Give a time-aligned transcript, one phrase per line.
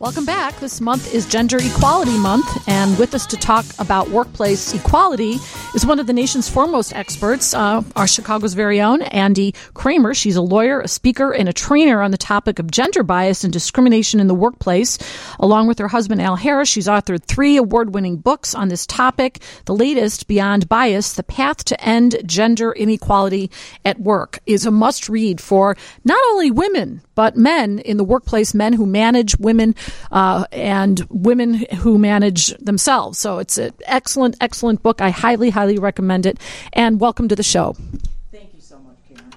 [0.00, 0.58] Welcome back.
[0.60, 5.36] This month is Gender Equality Month, and with us to talk about workplace equality
[5.74, 10.14] is one of the nation's foremost experts, uh, our Chicago's very own Andie Kramer.
[10.14, 13.52] She's a lawyer, a speaker, and a trainer on the topic of gender bias and
[13.52, 14.96] discrimination in the workplace.
[15.38, 19.40] Along with her husband Al Harris, she's authored three award-winning books on this topic.
[19.66, 23.50] The latest, Beyond Bias: The Path to End Gender Inequality
[23.84, 28.72] at Work, is a must-read for not only women but men in the workplace, men
[28.72, 29.74] who manage women
[30.10, 33.18] uh, and women who manage themselves.
[33.18, 35.02] So it's an excellent, excellent book.
[35.02, 36.40] I highly, highly recommend it.
[36.72, 37.76] And welcome to the show.
[38.32, 39.30] Thank you so much, Karen.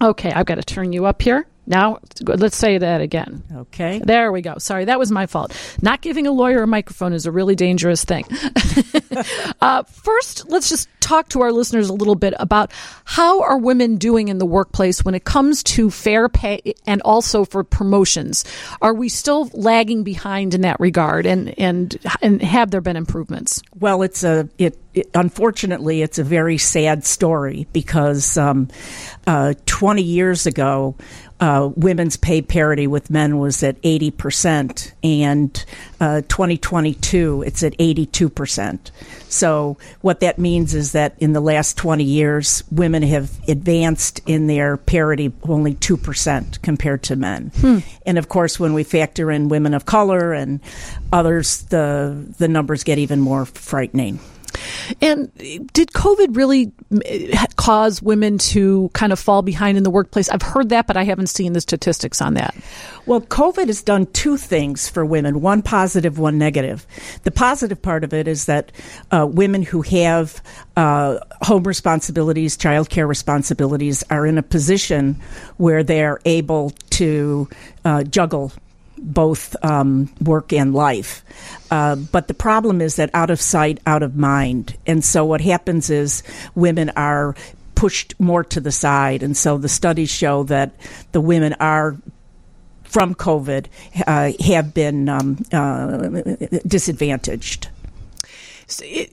[0.00, 1.46] Okay, I've got to turn you up here.
[1.66, 3.42] Now, let's say that again.
[3.52, 4.00] Okay.
[4.02, 4.54] There we go.
[4.56, 5.54] Sorry, that was my fault.
[5.82, 8.24] Not giving a lawyer a microphone is a really dangerous thing.
[9.60, 12.72] uh, first, let's just talk to our listeners a little bit about
[13.04, 17.44] how are women doing in the workplace when it comes to fair pay and also
[17.44, 18.44] for promotions.
[18.82, 23.62] Are we still lagging behind in that regard, and and and have there been improvements?
[23.78, 28.68] Well, it's a it, it unfortunately it's a very sad story because um,
[29.26, 30.96] uh, 20 years ago
[31.38, 35.64] uh, women's pay parity with men was at 80%, and
[36.00, 38.90] uh, 2022 it's at 82%.
[39.28, 44.46] So, what that means is that in the last 20 years, women have advanced in
[44.46, 47.50] their parity only 2% compared to men.
[47.56, 47.78] Hmm.
[48.04, 50.60] And of course, when we factor in women of color and
[51.12, 54.20] others, the, the numbers get even more frightening.
[55.00, 55.32] And
[55.72, 56.72] did COVID really
[57.56, 60.28] cause women to kind of fall behind in the workplace?
[60.28, 62.54] I've heard that, but I haven't seen the statistics on that.
[63.06, 66.86] Well, COVID has done two things for women one positive, one negative.
[67.22, 68.72] The positive part of it is that
[69.10, 70.42] uh, women who have
[70.76, 75.20] uh, home responsibilities, childcare responsibilities, are in a position
[75.56, 77.48] where they're able to
[77.84, 78.52] uh, juggle
[78.98, 81.24] both um, work and life.
[81.70, 84.76] Uh, but the problem is that out of sight, out of mind.
[84.86, 86.22] And so what happens is
[86.54, 87.34] women are
[87.74, 89.22] pushed more to the side.
[89.22, 90.74] And so the studies show that
[91.12, 91.96] the women are
[92.84, 93.66] from COVID
[94.06, 95.96] uh, have been um, uh,
[96.66, 97.68] disadvantaged.
[98.66, 99.12] So it,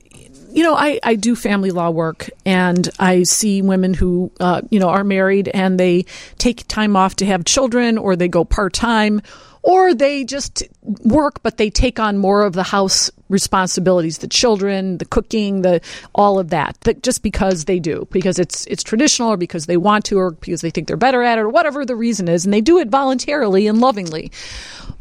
[0.54, 4.80] you know, I, I do family law work and I see women who, uh, you
[4.80, 6.06] know, are married and they
[6.38, 9.22] take time off to have children or they go part time
[9.64, 10.64] or they just
[11.04, 15.82] work, but they take on more of the house responsibilities, the children, the cooking, the
[16.14, 20.06] all of that, just because they do, because it's it's traditional, or because they want
[20.06, 22.54] to, or because they think they're better at it, or whatever the reason is, and
[22.54, 24.32] they do it voluntarily and lovingly.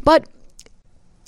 [0.05, 0.27] But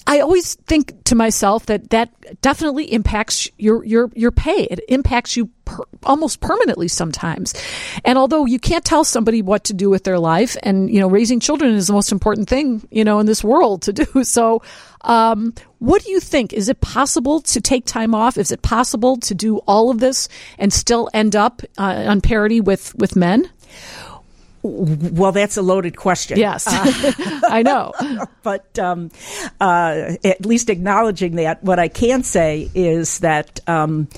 [0.07, 2.11] I always think to myself that that
[2.43, 4.65] definitely impacts your your your pay.
[4.65, 7.55] It impacts you per, almost permanently sometimes.
[8.05, 11.09] And although you can't tell somebody what to do with their life, and you know,
[11.09, 14.07] raising children is the most important thing you know in this world to do.
[14.25, 14.63] So,
[15.03, 16.53] um, what do you think?
[16.53, 18.37] Is it possible to take time off?
[18.37, 20.29] Is it possible to do all of this
[20.59, 23.49] and still end up uh, on parity with with men?
[24.67, 26.39] Well, that's a loaded question.
[26.39, 27.13] Yes, uh,
[27.51, 27.93] I know.
[28.43, 29.11] but um,
[29.61, 34.09] uh, at least acknowledging that, what I can say is that um,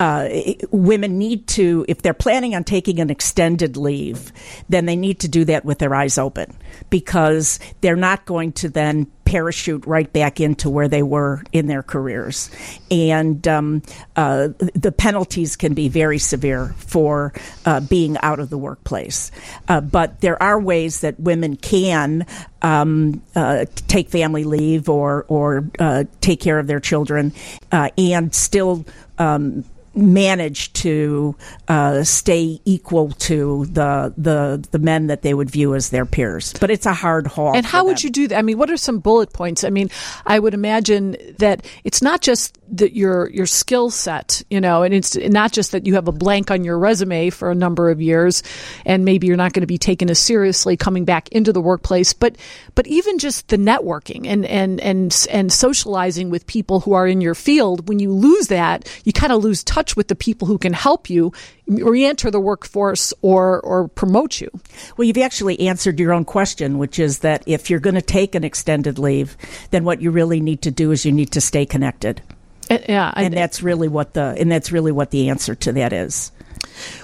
[0.00, 0.28] uh,
[0.72, 4.32] women need to, if they're planning on taking an extended leave,
[4.68, 6.56] then they need to do that with their eyes open
[6.90, 11.82] because they're not going to then parachute right back into where they were in their
[11.82, 12.50] careers.
[12.90, 13.82] And um,
[14.16, 17.32] uh, the penalties can be very severe for
[17.64, 19.30] uh, being out of the workplace.
[19.68, 22.26] Uh, but there are ways that women can
[22.62, 27.32] um, uh, take family leave or, or uh, take care of their children
[27.72, 28.84] uh, and still.
[29.18, 31.36] Um, manage to
[31.68, 36.54] uh, stay equal to the, the the men that they would view as their peers.
[36.60, 37.56] But it's a hard haul.
[37.56, 38.38] And how would you do that?
[38.38, 39.64] I mean, what are some bullet points?
[39.64, 39.90] I mean,
[40.26, 44.94] I would imagine that it's not just that your your skill set, you know, and
[44.94, 48.00] it's not just that you have a blank on your resume for a number of
[48.00, 48.42] years,
[48.84, 52.12] and maybe you're not going to be taken as seriously coming back into the workplace,
[52.12, 52.36] but
[52.74, 57.20] but even just the networking and and and and socializing with people who are in
[57.20, 57.88] your field.
[57.88, 60.72] When you lose that, you kind of lose touch touch with the people who can
[60.72, 61.32] help you
[61.66, 64.50] re-enter the workforce or or promote you.
[64.96, 68.34] Well, you've actually answered your own question, which is that if you're going to take
[68.34, 69.36] an extended leave,
[69.70, 72.22] then what you really need to do is you need to stay connected.
[72.70, 75.72] Uh, yeah, and I, that's really what the and that's really what the answer to
[75.72, 76.32] that is.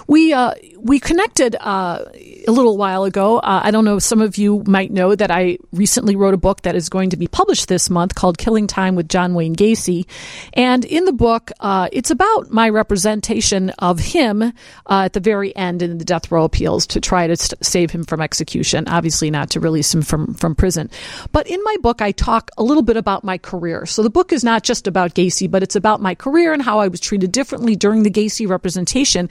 [0.07, 2.05] We uh, we connected uh,
[2.49, 3.39] a little while ago.
[3.39, 6.63] Uh, I don't know, some of you might know that I recently wrote a book
[6.63, 10.07] that is going to be published this month called Killing Time with John Wayne Gacy.
[10.55, 14.53] And in the book, uh, it's about my representation of him uh,
[14.87, 18.05] at the very end in the death row appeals to try to st- save him
[18.05, 20.91] from execution, obviously not to release him from, from prison.
[21.33, 23.87] But in my book, I talk a little bit about my career.
[23.87, 26.79] So the book is not just about Gacy, but it's about my career and how
[26.79, 29.29] I was treated differently during the Gacy representation.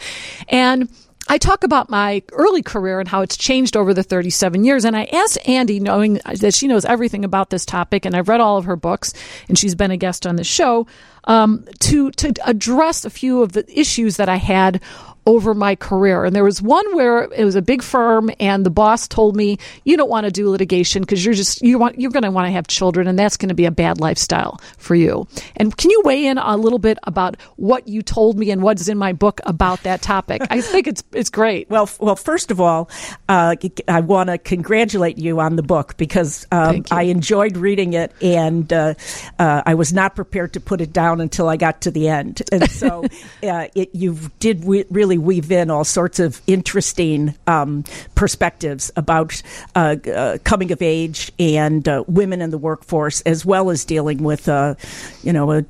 [0.48, 0.90] And
[1.32, 4.84] I talk about my early career and how it's changed over the 37 years.
[4.84, 8.42] And I asked Andie, knowing that she knows everything about this topic, and I've read
[8.42, 9.14] all of her books,
[9.48, 10.88] and she's been a guest on the show,
[11.26, 14.82] um, to to address a few of the issues that I had
[15.30, 16.26] over my career.
[16.26, 19.60] And there was one where it was a big firm and the boss told me,
[19.84, 22.48] you don't want to do litigation because you're just, you want, you're going to want
[22.48, 25.28] to have children and that's going to be a bad lifestyle for you.
[25.56, 28.88] And can you weigh in a little bit about what you told me and what's
[28.88, 30.42] in my book about that topic?
[30.50, 31.70] I think it's, it's great.
[31.70, 32.90] Well, well, first of all,
[33.28, 33.56] uh,
[33.88, 38.74] I want to congratulate you on the book because um, I enjoyed reading it and
[38.74, 38.96] uh,
[39.38, 42.42] uh, I was not prepared to put it down until I got to the end.
[42.52, 43.04] And so
[43.44, 47.84] uh, it, you did re- really weave in all sorts of interesting um,
[48.16, 49.42] perspectives about
[49.76, 54.24] uh, uh, coming of age and uh, women in the workforce, as well as dealing
[54.24, 54.76] with, uh,
[55.24, 55.66] you know, a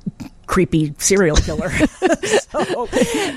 [0.50, 1.70] creepy serial killer.
[2.50, 2.86] so,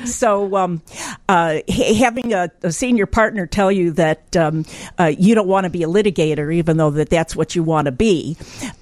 [0.03, 0.81] so um,
[1.29, 4.65] uh, having a, a, senior partner tell you that um,
[4.97, 7.85] uh, you don't want to be a litigator, even though that that's what you want
[7.85, 8.35] to be,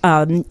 [0.03, 0.45] um,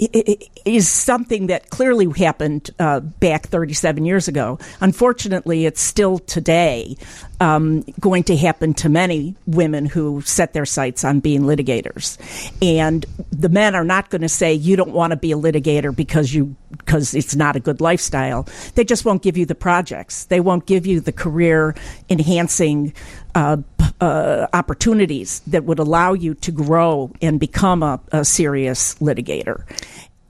[0.66, 4.58] is something that clearly happened uh, back 37 years ago.
[4.82, 6.98] Unfortunately, it's still today
[7.40, 12.18] um, going to happen to many women who set their sights on being litigators,
[12.60, 15.96] and the men are not going to say you don't want to be a litigator
[15.96, 18.48] because you because it's not a good lifestyle.
[18.74, 20.24] They just won't give you the projects.
[20.26, 21.74] They won't give you the career
[22.08, 22.92] enhancing
[23.34, 23.58] uh,
[24.00, 29.64] uh, opportunities that would allow you to grow and become a, a serious litigator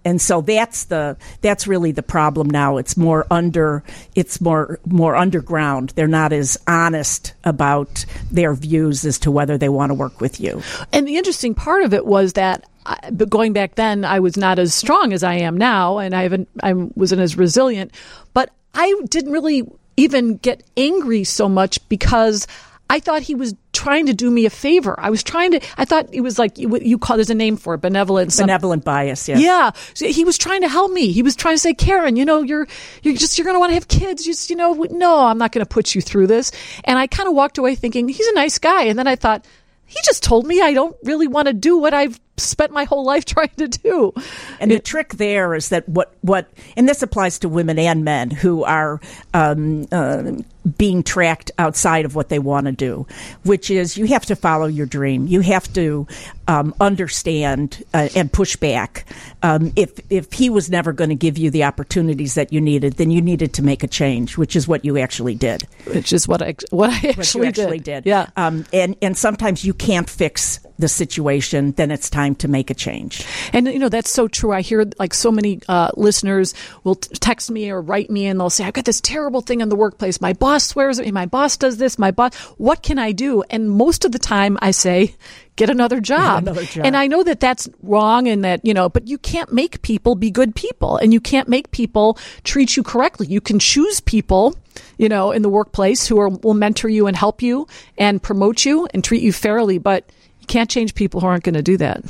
[0.05, 3.83] and so that's the that's really the problem now it's more under
[4.15, 9.69] it's more more underground they're not as honest about their views as to whether they
[9.69, 12.67] want to work with you and the interesting part of it was that
[13.13, 16.23] but going back then, I was not as strong as I am now, and I
[16.23, 17.93] haven't, I wasn't as resilient.
[18.35, 19.65] But I didn't really
[19.97, 22.47] even get angry so much because
[22.91, 24.99] I thought he was trying to do me a favor.
[24.99, 25.61] I was trying to.
[25.79, 27.17] I thought it was like you, you call.
[27.17, 28.37] There's a name for it, benevolent.
[28.37, 29.29] Benevolent bias.
[29.29, 29.41] Yes.
[29.41, 29.71] Yeah.
[29.95, 31.13] So he was trying to help me.
[31.13, 32.67] He was trying to say, Karen, you know, you're
[33.05, 34.25] you're just you're going to want to have kids.
[34.25, 36.51] Just you know, no, I'm not going to put you through this.
[36.83, 38.85] And I kind of walked away thinking he's a nice guy.
[38.85, 39.47] And then I thought
[39.87, 43.05] he just told me I don't really want to do what I've spent my whole
[43.05, 44.13] life trying to do.
[44.61, 48.05] And it, the trick there is that what what and this applies to women and
[48.05, 49.01] men who are
[49.35, 50.33] um, uh,
[50.77, 53.07] being tracked outside of what they want to do,
[53.45, 55.27] which is you have to follow your dream.
[55.27, 56.07] You have to
[56.49, 59.07] um, understand uh, and push back.
[59.43, 62.95] Um, if if he was never going to give you the opportunities that you needed,
[62.95, 65.63] then you needed to make a change, which is what you actually did.
[65.85, 68.05] Which is what I what I actually, what actually did.
[68.05, 68.07] did.
[68.07, 68.29] Yeah.
[68.37, 72.75] Um, and and sometimes you can't fix the situation, then it's time to make a
[72.75, 73.27] change.
[73.53, 74.53] And you know that's so true.
[74.53, 76.55] I hear like so many uh, listeners
[76.85, 79.61] will t- text me or write me, and they'll say, "I've got this terrible thing
[79.61, 80.21] in the workplace.
[80.21, 81.12] My boss swears at me.
[81.12, 81.99] My boss does this.
[81.99, 82.35] My boss.
[82.59, 85.15] What can I do?" And most of the time, I say,
[85.61, 86.44] get another job.
[86.44, 86.87] Get another job.
[86.87, 90.15] And I know that that's wrong and that, you know, but you can't make people
[90.15, 93.27] be good people and you can't make people treat you correctly.
[93.27, 94.56] You can choose people,
[94.97, 97.67] you know, in the workplace who are, will mentor you and help you
[97.99, 100.11] and promote you and treat you fairly, but
[100.50, 102.05] can't change people who aren't going to do that.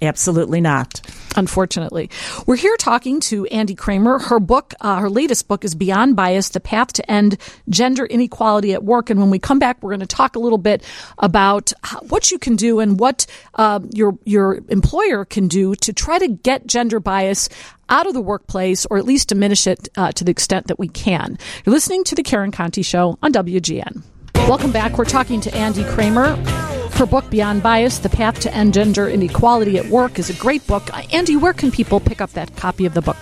[0.00, 1.00] Absolutely not.
[1.36, 2.08] Unfortunately.
[2.46, 4.20] We're here talking to Andie Kramer.
[4.20, 7.36] Her book, uh, her latest book is Beyond Bias, The Path to End
[7.68, 9.10] Gender Inequality at Work.
[9.10, 10.84] And when we come back, we're going to talk a little bit
[11.18, 11.72] about
[12.08, 16.28] what you can do and what uh, your, your employer can do to try to
[16.28, 17.48] get gender bias
[17.88, 20.86] out of the workplace or at least diminish it uh, to the extent that we
[20.86, 21.36] can.
[21.64, 24.02] You're listening to The Karen Conti Show on WGN.
[24.34, 24.98] Welcome back.
[24.98, 26.61] We're talking to Andie Kramer.
[27.02, 30.64] Her book, Beyond Bias The Path to End Gender Inequality at Work, is a great
[30.68, 30.84] book.
[31.12, 33.16] Andie, where can people pick up that copy of the book?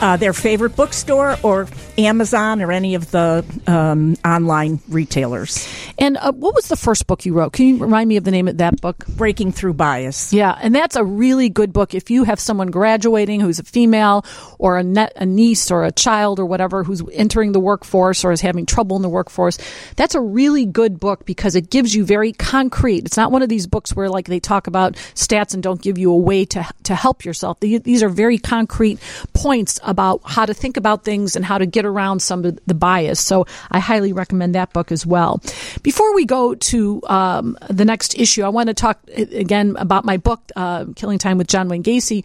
[0.00, 5.68] Uh, their favorite bookstore or Amazon or any of the um, online retailers.
[5.98, 7.52] And uh, what was the first book you wrote?
[7.52, 9.06] Can you remind me of the name of that book?
[9.08, 10.32] Breaking Through Bias.
[10.32, 11.94] Yeah, and that's a really good book.
[11.94, 14.24] If you have someone graduating who's a female
[14.58, 18.32] or a, net, a niece or a child or whatever who's entering the workforce or
[18.32, 19.58] is having trouble in the workforce,
[19.96, 23.06] that's a really good book because it gives you very concrete.
[23.06, 25.98] It's not one of these books where like they talk about stats and don't give
[25.98, 27.60] you a way to to help yourself.
[27.60, 28.98] These are very concrete
[29.32, 32.74] points about how to think about things and how to get around some of the
[32.74, 33.20] bias.
[33.20, 35.40] So I highly recommend that book as well.
[35.82, 40.18] Before we go to um, the next issue, I want to talk again about my
[40.18, 42.24] book, uh, Killing Time with John Wayne Gacy.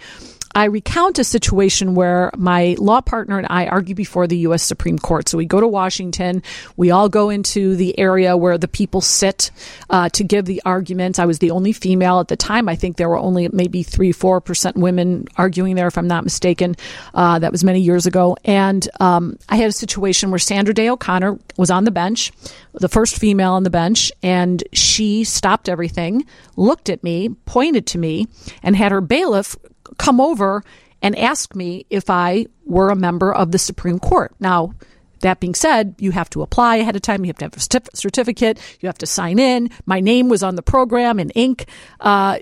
[0.54, 4.64] I recount a situation where my law partner and I argue before the U.S.
[4.64, 5.30] Supreme Court.
[5.30, 6.44] So we go to Washington.
[6.78, 9.52] We all go into the area where the people sit
[9.90, 11.20] uh, to give the arguments.
[11.20, 12.68] I was the only female at the time.
[12.68, 16.24] I think there were only maybe three, four percent women arguing there, if I'm not
[16.24, 16.76] mistaken.
[17.14, 18.38] Uh, that was many years ago.
[18.44, 22.32] And um, I had a situation where Sandra Day O'Connor was on the bench,
[22.74, 27.98] the first female on the bench, and she stopped everything, looked at me, pointed to
[27.98, 28.28] me,
[28.64, 29.56] and had her bailiff
[29.98, 30.64] come over
[31.02, 34.34] and ask me if I were a member of the Supreme Court.
[34.40, 34.74] Now,
[35.22, 37.24] that being said, you have to apply ahead of time.
[37.26, 38.60] You have to have a certificate.
[38.82, 39.70] You have to sign in.
[39.86, 41.66] My name was on the program in ink.
[42.00, 42.40] Uh,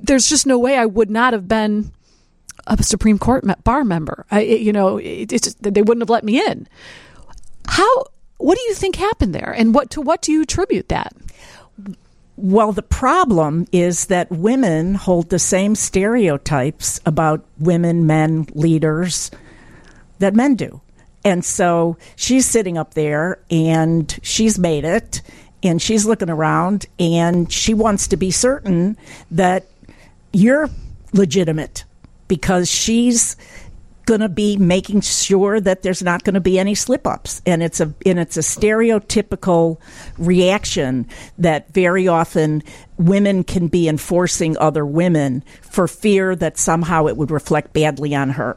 [0.00, 1.92] there's just no way I would not have been
[2.66, 4.26] a Supreme Court bar member.
[4.30, 6.68] I, you know, it, just, they wouldn't have let me in.
[7.66, 8.04] How?
[8.38, 11.12] What do you think happened there, and what to what do you attribute that?
[12.42, 19.30] Well, the problem is that women hold the same stereotypes about women, men, leaders
[20.18, 20.80] that men do.
[21.24, 25.22] And so she's sitting up there and she's made it
[25.62, 28.96] and she's looking around and she wants to be certain
[29.30, 29.66] that
[30.32, 30.68] you're
[31.12, 31.84] legitimate
[32.26, 33.36] because she's
[34.06, 37.62] going to be making sure that there's not going to be any slip ups and
[37.62, 39.78] it's a and it's a stereotypical
[40.18, 41.06] reaction
[41.38, 42.62] that very often
[42.98, 48.30] women can be enforcing other women for fear that somehow it would reflect badly on
[48.30, 48.56] her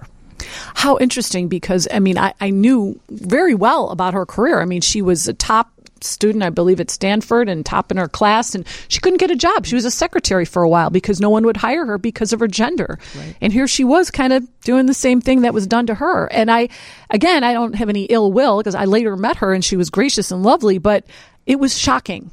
[0.73, 4.61] how interesting because I mean I, I knew very well about her career.
[4.61, 5.71] I mean she was a top
[6.05, 9.35] student, I believe, at Stanford and top in her class, and she couldn't get a
[9.35, 9.65] job.
[9.65, 12.39] She was a secretary for a while because no one would hire her because of
[12.39, 12.99] her gender.
[13.17, 13.35] Right.
[13.41, 16.27] And here she was kind of doing the same thing that was done to her.
[16.27, 16.69] And I,
[17.09, 19.89] again, I don't have any ill will because I later met her and she was
[19.89, 21.05] gracious and lovely, but
[21.45, 22.31] it was shocking.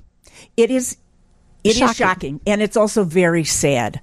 [0.57, 0.97] It is.
[1.65, 1.91] It shocking.
[1.91, 4.01] is shocking, and it's also very sad.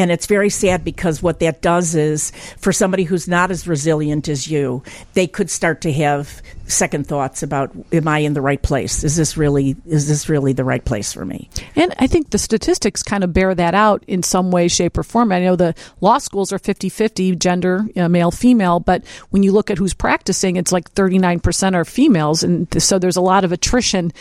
[0.00, 4.30] And it's very sad because what that does is, for somebody who's not as resilient
[4.30, 8.62] as you, they could start to have second thoughts about, am I in the right
[8.62, 9.04] place?
[9.04, 11.50] Is this really, is this really the right place for me?
[11.76, 15.02] And I think the statistics kind of bear that out in some way, shape, or
[15.02, 15.32] form.
[15.32, 19.42] I know the law schools are 50 50 gender, you know, male, female, but when
[19.42, 22.42] you look at who's practicing, it's like 39% are females.
[22.42, 24.14] And so there's a lot of attrition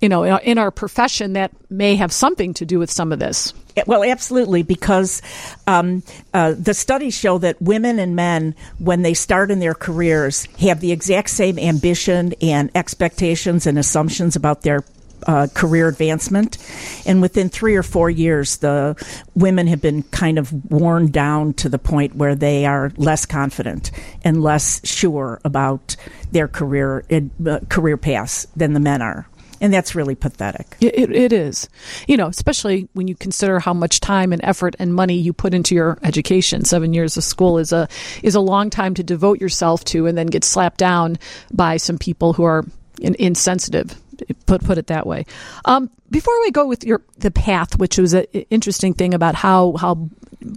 [0.00, 3.52] you know, in our profession that may have something to do with some of this.
[3.86, 5.20] Well, absolutely, because
[5.66, 10.46] um, uh, the studies show that women and men, when they start in their careers,
[10.60, 14.84] have the exact same ambition and expectations and assumptions about their
[15.26, 16.58] uh, career advancement.
[17.06, 18.94] And within three or four years, the
[19.34, 23.90] women have been kind of worn down to the point where they are less confident
[24.22, 25.96] and less sure about
[26.30, 29.26] their career uh, career paths than the men are
[29.60, 30.76] and that's really pathetic.
[30.80, 31.68] It, it, is,
[32.06, 35.54] you know, especially when you consider how much time and effort and money you put
[35.54, 36.64] into your education.
[36.64, 37.88] Seven years of school is a
[38.22, 41.18] is a long time to devote yourself to, and then get slapped down
[41.52, 42.64] by some people who are
[43.00, 44.00] in, insensitive.
[44.46, 45.26] Put put it that way.
[45.64, 49.72] Um, before we go with your the path, which was an interesting thing about how
[49.76, 50.08] how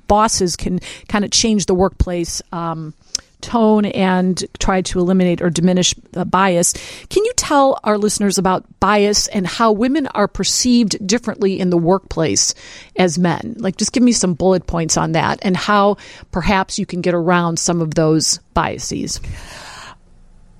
[0.07, 2.41] bosses can kind of change the workplace.
[2.51, 2.93] Um,
[3.41, 6.73] tone and try to eliminate or diminish the bias.
[7.09, 11.77] Can you tell our listeners about bias and how women are perceived differently in the
[11.77, 12.53] workplace
[12.95, 13.55] as men?
[13.57, 15.97] Like, just give me some bullet points on that and how
[16.31, 19.19] perhaps you can get around some of those biases.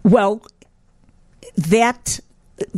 [0.04, 0.42] Well,
[1.58, 2.20] that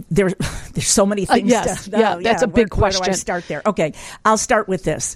[0.10, 0.29] there,
[0.74, 1.51] there's so many uh, things.
[1.51, 3.01] Uh, yes, to, yeah, that's yeah, a big where, question.
[3.01, 3.62] Where do I start there?
[3.65, 3.94] Okay,
[4.25, 5.15] I'll start with this.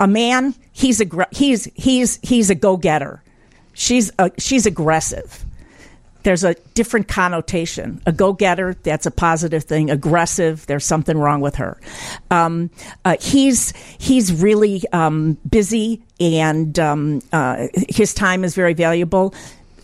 [0.00, 3.22] A man, he's a he's he's he's a go getter
[3.74, 5.44] she's a, she's aggressive.
[6.22, 8.00] There's a different connotation.
[8.06, 9.90] A go getter, that's a positive thing.
[9.90, 11.78] Aggressive, there's something wrong with her.
[12.30, 12.70] Um,
[13.04, 19.34] uh, he's he's really um, busy, and um, uh, his time is very valuable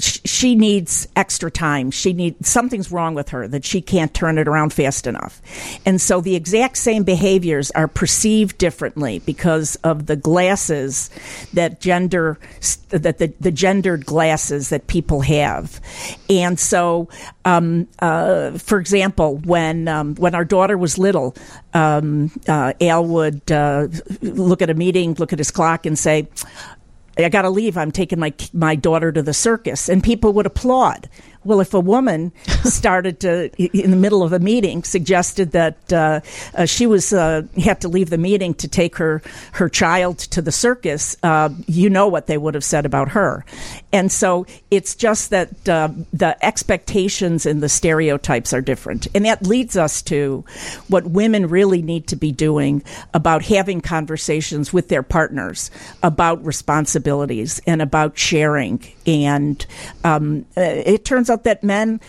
[0.01, 1.91] she needs extra time.
[1.91, 5.41] She needs something's wrong with her that she can't turn it around fast enough.
[5.85, 11.11] And so the exact same behaviors are perceived differently because of the glasses
[11.53, 12.39] that gender
[12.89, 15.81] that the, the gendered glasses that people have.
[16.29, 17.09] And so,
[17.45, 21.35] um, uh, for example, when um, when our daughter was little,
[21.75, 23.89] um, uh, Al would uh,
[24.23, 26.29] look at a meeting, look at his clock, and say,
[27.19, 27.77] I got to leave.
[27.77, 31.09] I'm taking my my daughter to the circus, and people would applaud.
[31.43, 32.33] Well, if a woman
[32.65, 36.21] started to, in the middle of a meeting, suggested that uh,
[36.55, 40.43] uh, she was uh, had to leave the meeting to take her her child to
[40.43, 43.45] the circus, uh, you know what they would have said about her.
[43.93, 49.47] And so it's just that uh, the expectations and the stereotypes are different, and that
[49.47, 50.45] leads us to
[50.89, 52.83] what women really need to be doing
[53.15, 55.71] about having conversations with their partners
[56.03, 58.83] about responsibilities and about sharing.
[59.07, 59.65] And
[60.05, 62.01] um, uh, it turns out that men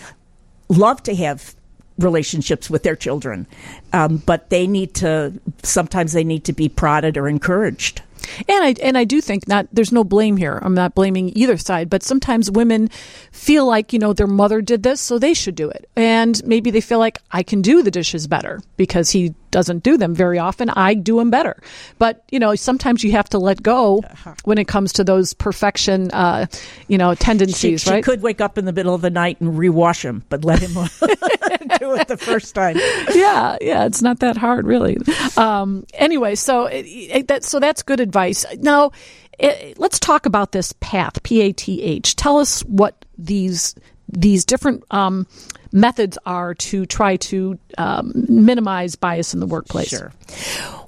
[0.69, 1.55] love to have
[1.97, 3.47] relationships with their children,
[3.93, 8.01] um, but they need to sometimes they need to be prodded or encouraged.
[8.47, 10.59] And I and I do think not there's no blame here.
[10.61, 12.89] I'm not blaming either side, but sometimes women
[13.31, 15.89] feel like, you know, their mother did this, so they should do it.
[15.95, 19.97] And maybe they feel like I can do the dishes better because he doesn't do
[19.97, 20.69] them very often.
[20.69, 21.61] I do them better.
[21.99, 24.35] But, you know, sometimes you have to let go uh-huh.
[24.43, 26.47] when it comes to those perfection, uh,
[26.87, 27.97] you know, tendencies, she, right?
[27.97, 30.59] She could wake up in the middle of the night and rewash him, but let
[30.59, 30.73] him
[31.79, 32.77] do it the first time.
[33.13, 34.97] Yeah, yeah, it's not that hard, really.
[35.37, 38.45] Um, anyway, so it, it, that, so that's good advice.
[38.59, 38.91] Now,
[39.39, 42.15] it, let's talk about this path, P A T H.
[42.15, 43.75] Tell us what these
[44.07, 45.25] these different um,
[45.71, 49.89] methods are to try to um, minimize bias in the workplace.
[49.89, 50.11] Sure.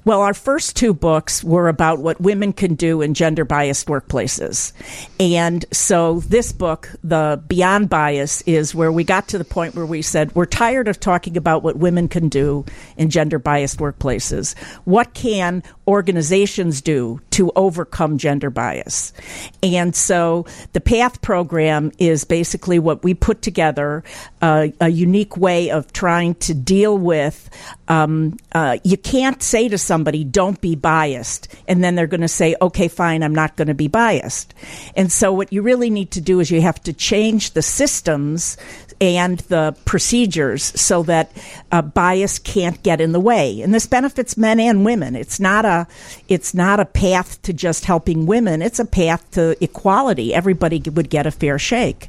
[0.04, 4.72] Well, our first two books were about what women can do in gender biased workplaces.
[5.18, 9.86] And so this book, The Beyond Bias, is where we got to the point where
[9.86, 12.66] we said, we're tired of talking about what women can do
[12.98, 14.58] in gender biased workplaces.
[14.84, 19.14] What can organizations do to overcome gender bias?
[19.62, 20.44] And so
[20.74, 24.04] the PATH program is basically what we put together
[24.42, 27.48] uh, a unique way of trying to deal with.
[27.88, 32.28] Um, uh, you can't say to somebody, "Don't be biased," and then they're going to
[32.28, 34.54] say, "Okay, fine, I'm not going to be biased."
[34.96, 38.56] And so, what you really need to do is you have to change the systems
[39.00, 41.30] and the procedures so that
[41.72, 43.60] uh, bias can't get in the way.
[43.60, 45.16] And this benefits men and women.
[45.16, 45.86] It's not a
[46.28, 48.62] it's not a path to just helping women.
[48.62, 50.34] It's a path to equality.
[50.34, 52.08] Everybody would get a fair shake.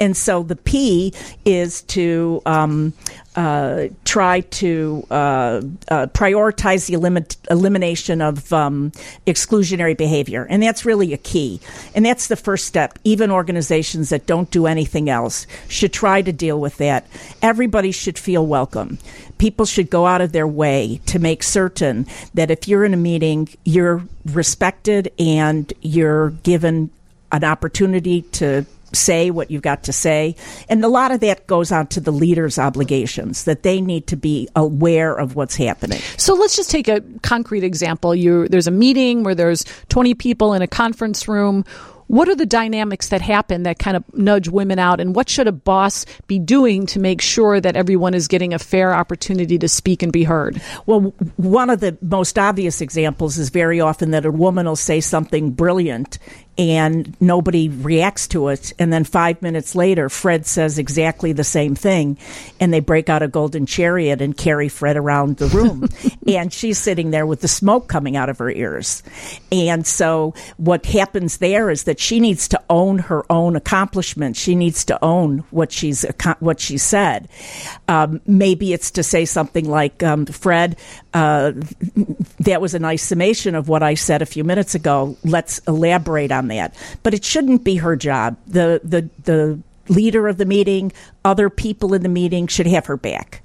[0.00, 2.92] And so the P is to um,
[3.34, 8.92] uh, try to uh, uh, prioritize the elim- elimination of um,
[9.26, 10.46] exclusionary behavior.
[10.48, 11.60] And that's really a key.
[11.94, 12.98] And that's the first step.
[13.04, 17.06] Even organizations that don't do anything else should try to deal with that.
[17.40, 18.98] Everybody should feel welcome.
[19.38, 22.98] People should go out of their way to make certain that if you're in a
[22.98, 26.90] meeting, you're respected and you're given
[27.32, 30.36] an opportunity to say what you've got to say.
[30.68, 34.16] And a lot of that goes on to the leader's obligations that they need to
[34.16, 36.00] be aware of what's happening.
[36.16, 38.14] So let's just take a concrete example.
[38.14, 41.64] You, there's a meeting where there's 20 people in a conference room
[42.12, 45.48] what are the dynamics that happen that kind of nudge women out and what should
[45.48, 49.66] a boss be doing to make sure that everyone is getting a fair opportunity to
[49.66, 51.00] speak and be heard well
[51.36, 55.52] one of the most obvious examples is very often that a woman will say something
[55.52, 56.18] brilliant
[56.58, 58.72] and nobody reacts to it.
[58.78, 62.18] And then five minutes later, Fred says exactly the same thing,
[62.60, 65.88] and they break out a golden chariot and carry Fred around the room.
[66.26, 69.02] and she's sitting there with the smoke coming out of her ears.
[69.50, 74.36] And so what happens there is that she needs to own her own accomplishment.
[74.36, 76.04] She needs to own what she's
[76.40, 77.28] what she said.
[77.88, 80.76] Um, maybe it's to say something like, um, "Fred,
[81.14, 81.52] uh,
[82.40, 85.16] that was a nice summation of what I said a few minutes ago.
[85.24, 86.74] Let's elaborate on that.
[87.02, 88.36] But it shouldn't be her job.
[88.46, 90.92] The the the leader of the meeting,
[91.24, 93.42] other people in the meeting should have her back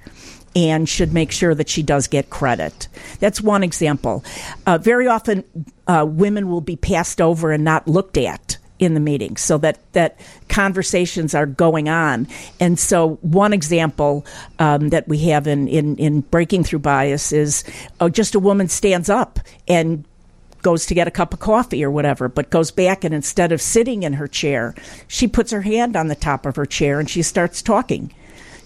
[0.56, 2.88] and should make sure that she does get credit.
[3.20, 4.24] That's one example.
[4.66, 5.44] Uh, very often,
[5.88, 9.80] uh, women will be passed over and not looked at in the meeting so that,
[9.94, 12.28] that conversations are going on.
[12.60, 14.26] And so, one example
[14.60, 17.64] um, that we have in, in, in breaking through bias is
[18.00, 20.06] oh, just a woman stands up and
[20.62, 23.62] goes to get a cup of coffee or whatever, but goes back and instead of
[23.62, 24.76] sitting in her chair,
[25.08, 28.14] she puts her hand on the top of her chair and she starts talking.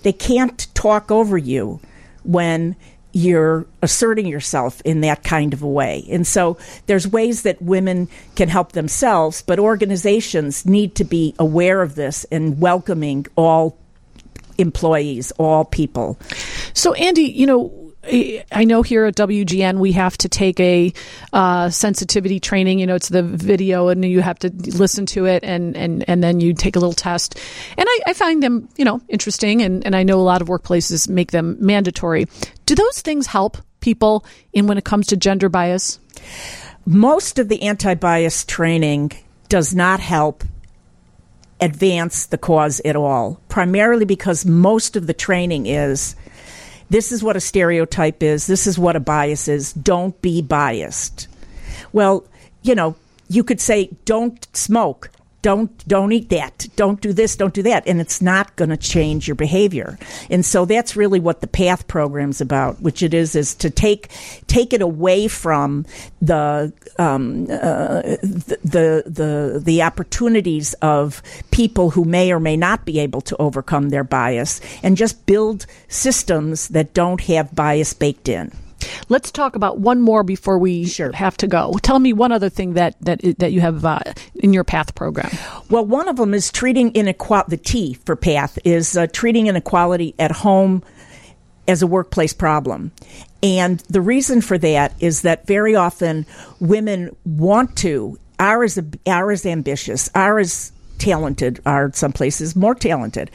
[0.03, 1.79] They can't talk over you
[2.23, 2.75] when
[3.13, 6.05] you're asserting yourself in that kind of a way.
[6.09, 11.81] And so there's ways that women can help themselves, but organizations need to be aware
[11.81, 13.77] of this and welcoming all
[14.57, 16.17] employees, all people.
[16.73, 20.91] So, Andie, you know, I know here at WGN we have to take a
[21.33, 22.79] uh, sensitivity training.
[22.79, 26.23] You know, it's the video, and you have to listen to it, and and and
[26.23, 27.39] then you take a little test.
[27.77, 30.47] And I, I find them, you know, interesting, and and I know a lot of
[30.47, 32.25] workplaces make them mandatory.
[32.65, 35.99] Do those things help people in when it comes to gender bias?
[36.85, 39.11] Most of the anti-bias training
[39.49, 40.43] does not help
[41.59, 46.15] advance the cause at all, primarily because most of the training is
[46.91, 51.29] this is what a stereotype is, this is what a bias is, don't be biased.
[51.93, 52.25] Well,
[52.63, 52.97] you know,
[53.29, 55.09] you could say don't smoke
[55.41, 56.67] don't don't eat that.
[56.75, 57.87] Don't do this don't do that.
[57.87, 59.97] And it's not going to change your behavior.
[60.29, 64.09] And so that's really what the path program's about which it is is to take
[64.47, 65.85] take it away from
[66.21, 72.85] the um, uh, the, the the the opportunities of people who may or may not
[72.85, 78.29] be able to overcome their bias and just build systems that don't have bias baked
[78.29, 78.51] in
[79.09, 81.11] Let's talk about one more before we sure.
[81.13, 81.73] have to go.
[81.81, 83.99] Tell me one other thing that that that you have uh,
[84.35, 85.31] in your PATH program.
[85.69, 87.55] Well, one of them is treating inequality.
[87.55, 90.83] The T for PATH is uh, treating inequality at home
[91.67, 92.91] as a workplace problem.
[93.43, 96.25] And the reason for that is that very often
[96.59, 102.75] women want to, are as, are as ambitious, are as talented are some places more
[102.75, 103.31] talented,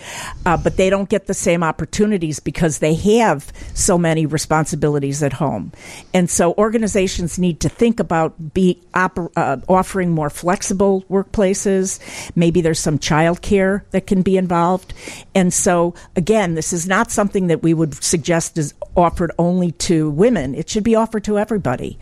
[0.46, 5.32] uh, but they don't get the same opportunities because they have so many responsibilities at
[5.32, 5.72] home.
[6.14, 11.98] And so organizations need to think about be oper- uh, offering more flexible workplaces.
[12.36, 14.94] Maybe there's some childcare that can be involved.
[15.34, 20.08] And so again, this is not something that we would suggest is offered only to
[20.10, 20.54] women.
[20.54, 21.98] It should be offered to everybody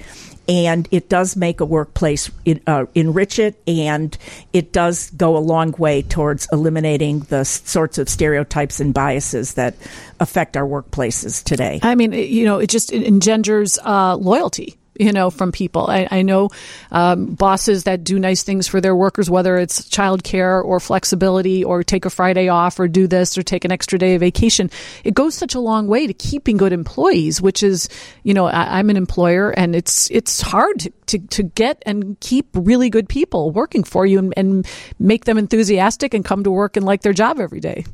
[0.49, 2.31] and it does make a workplace
[2.67, 4.17] uh, enrich it, and
[4.53, 9.75] it does go a long way towards eliminating the sorts of stereotypes and biases that
[10.21, 11.81] affect our workplaces today.
[11.83, 15.87] I mean, you know, it just engenders uh, loyalty you know, from people.
[15.89, 16.51] I, I know
[16.91, 21.83] um, bosses that do nice things for their workers, whether it's childcare or flexibility or
[21.83, 24.71] take a Friday off or do this or take an extra day of vacation.
[25.03, 27.89] It goes such a long way to keeping good employees, which is,
[28.23, 32.49] you know, I, am an employer and it's, it's hard to, to get and keep
[32.55, 34.67] really good people working for you and, and
[34.99, 37.85] make them enthusiastic and come to work and like their job every day.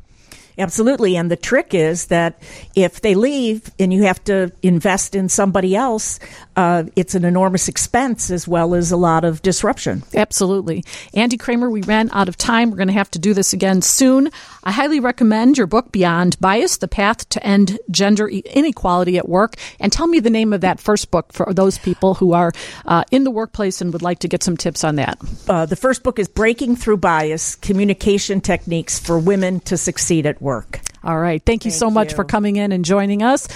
[0.61, 1.17] Absolutely.
[1.17, 2.39] And the trick is that
[2.75, 6.19] if they leave and you have to invest in somebody else,
[6.55, 10.03] uh, it's an enormous expense as well as a lot of disruption.
[10.13, 10.83] Absolutely.
[11.15, 12.69] Andie Kramer, we ran out of time.
[12.69, 14.29] We're going to have to do this again soon.
[14.63, 19.55] I highly recommend your book, Beyond Bias The Path to End Gender Inequality at Work.
[19.79, 22.51] And tell me the name of that first book for those people who are
[22.85, 25.17] uh, in the workplace and would like to get some tips on that.
[25.49, 30.39] Uh, the first book is Breaking Through Bias Communication Techniques for Women to Succeed at
[30.51, 30.81] Work.
[31.01, 31.41] All right.
[31.41, 32.17] Thank you Thank so much you.
[32.17, 33.47] for coming in and joining us.